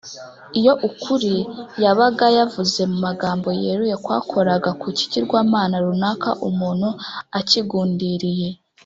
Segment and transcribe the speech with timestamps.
[0.59, 1.33] iyo ukuri
[1.83, 6.89] yabaga yavuze mu magambo yeruye kwakoraga ku kigirwamana runaka umuntu
[7.39, 8.49] akigundiriye,